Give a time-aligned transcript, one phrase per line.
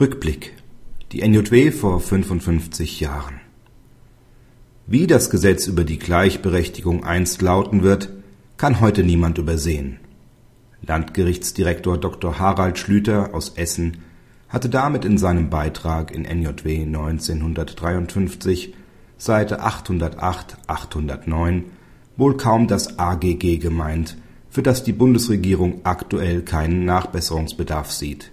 [0.00, 0.54] Rückblick.
[1.10, 3.40] Die NJW vor 55 Jahren.
[4.86, 8.08] Wie das Gesetz über die Gleichberechtigung einst lauten wird,
[8.58, 9.98] kann heute niemand übersehen.
[10.82, 12.38] Landgerichtsdirektor Dr.
[12.38, 13.96] Harald Schlüter aus Essen
[14.48, 18.74] hatte damit in seinem Beitrag in NJW 1953
[19.16, 21.64] Seite 808/809
[22.16, 24.16] wohl kaum das AGG gemeint,
[24.48, 28.30] für das die Bundesregierung aktuell keinen Nachbesserungsbedarf sieht.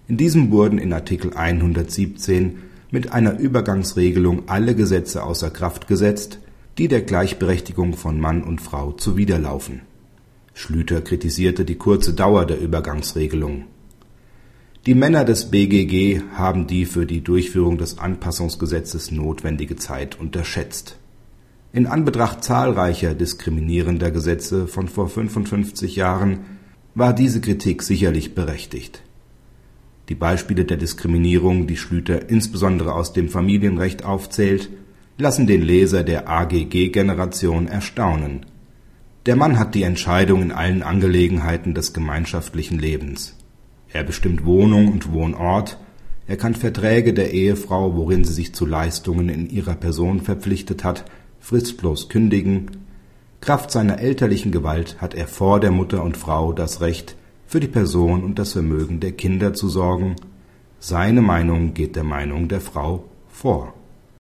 [0.07, 2.59] In diesem wurden in Artikel 117
[2.91, 6.40] mit einer Übergangsregelung alle Gesetze außer Kraft gesetzt,
[6.77, 9.81] die der Gleichberechtigung von Mann und Frau zuwiderlaufen.
[10.54, 13.65] Schlüter kritisierte die kurze Dauer der Übergangsregelung.
[14.88, 20.98] Die Männer des BGG haben die für die Durchführung des Anpassungsgesetzes notwendige Zeit unterschätzt.
[21.73, 26.40] In Anbetracht zahlreicher diskriminierender Gesetze von vor 55 Jahren
[26.96, 29.02] war diese Kritik sicherlich berechtigt.
[30.07, 34.70] Die Beispiele der Diskriminierung, die Schlüter insbesondere aus dem Familienrecht aufzählt,
[35.18, 38.46] lassen den Leser der AGG-Generation erstaunen.
[39.26, 43.38] Der Mann hat die Entscheidung in allen Angelegenheiten des gemeinschaftlichen Lebens.
[43.91, 45.77] Er bestimmt Wohnung und Wohnort,
[46.27, 51.05] er kann Verträge der Ehefrau, worin sie sich zu Leistungen in ihrer Person verpflichtet hat,
[51.40, 52.71] fristlos kündigen.
[53.40, 57.68] Kraft seiner elterlichen Gewalt hat er vor der Mutter und Frau das Recht, für die
[57.68, 60.18] Person und das Vermögen der Kinder zu sorgen.
[60.79, 63.74] Seine Meinung geht der Meinung der Frau vor